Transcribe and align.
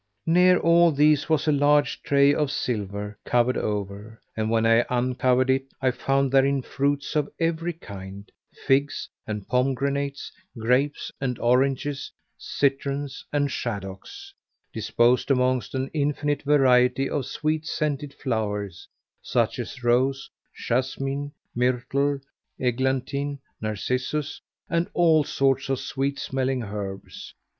Near 0.25 0.57
all 0.57 0.91
these 0.91 1.29
was 1.29 1.47
a 1.47 1.51
large 1.51 2.01
tray 2.01 2.33
of 2.33 2.49
silver 2.49 3.19
covered 3.23 3.55
over, 3.55 4.19
and 4.35 4.49
when 4.49 4.65
I 4.65 4.83
uncovered 4.89 5.51
it 5.51 5.65
I 5.79 5.91
found 5.91 6.31
therein 6.31 6.63
fruits 6.63 7.15
of 7.15 7.29
every 7.39 7.73
kind, 7.73 8.31
figs 8.65 9.07
and 9.27 9.47
pomegranates, 9.47 10.31
grapes 10.57 11.11
and 11.21 11.37
oranges, 11.37 12.11
citrons 12.35 13.23
and 13.31 13.47
shaddocks[FN#501] 13.49 14.33
disposed 14.73 15.29
amongst 15.29 15.75
an 15.75 15.91
infinite 15.93 16.41
variety 16.41 17.07
of 17.07 17.27
sweet 17.27 17.67
scented 17.67 18.11
flowers, 18.15 18.87
such 19.21 19.59
as 19.59 19.83
rose, 19.83 20.31
jasmine, 20.65 21.31
myrtle, 21.53 22.19
eglantine, 22.59 23.37
narcissus 23.61 24.41
and 24.67 24.89
all 24.95 25.23
sorts 25.23 25.69
of 25.69 25.79
sweet 25.79 26.17
smelling 26.17 26.63
herbs. 26.63 27.35